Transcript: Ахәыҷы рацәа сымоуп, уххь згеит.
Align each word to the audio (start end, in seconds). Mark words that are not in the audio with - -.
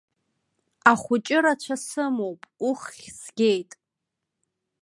Ахәыҷы 0.91 1.37
рацәа 1.43 1.75
сымоуп, 1.85 2.41
уххь 2.67 3.01
згеит. 3.19 3.71